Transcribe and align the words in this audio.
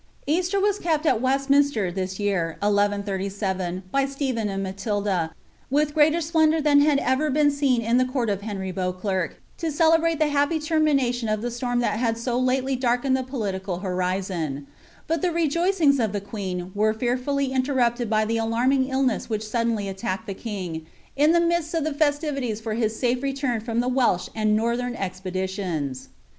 Easter 0.25 0.59
was 0.59 0.79
kept 0.79 1.05
at 1.05 1.21
Westminster 1.21 1.91
this 1.91 2.19
year, 2.19 2.55
1137, 2.61 3.83
by 3.91 4.03
Stephen 4.07 4.49
and 4.49 4.63
Ma 4.63 4.71
tilda, 4.75 5.29
with 5.69 5.93
greater 5.93 6.19
splendour 6.19 6.59
than 6.59 6.79
had 6.81 6.97
ever 6.97 7.29
been 7.29 7.51
seen 7.51 7.83
in 7.83 7.97
the 7.97 8.05
court 8.05 8.27
o 8.27 8.35
Henry 8.35 8.71
Beaudere, 8.73 9.33
to 9.59 9.71
celebrate 9.71 10.17
the 10.17 10.29
happy 10.29 10.57
termination 10.59 11.29
of 11.29 11.43
the 11.43 11.51
storm 11.51 11.81
that 11.81 11.99
had 11.99 12.17
so 12.17 12.39
lately 12.39 12.75
darkened 12.75 13.15
the 13.15 13.21
political 13.21 13.77
horizon; 13.81 14.65
but 15.05 15.21
the 15.21 15.31
rejoicings 15.31 15.99
of 15.99 16.13
the 16.13 16.19
queen 16.19 16.71
were 16.73 16.95
fearfully 16.95 17.53
interrupted 17.53 18.09
by 18.09 18.25
the 18.25 18.37
alarming 18.37 18.87
illness 18.89 19.29
which 19.29 19.47
suddenly 19.47 19.83
•ttacked 19.85 20.25
the 20.25 20.33
king, 20.33 20.83
in 21.15 21.31
the 21.31 21.39
midst 21.39 21.75
of 21.75 21.83
the 21.83 21.93
festivities 21.93 22.59
for 22.59 22.73
his 22.73 22.97
safe 22.97 23.21
return 23.21 23.59
from 23.61 23.81
the 23.81 23.87
Welsh 23.87 24.29
and 24.33 24.55
northern 24.55 24.95
expeditions. 24.95 26.09